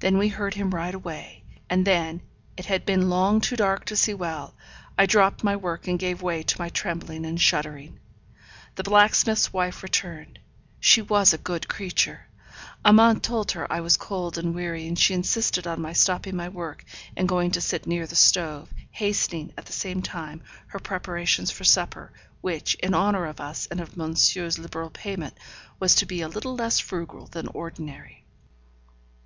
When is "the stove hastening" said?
18.06-19.52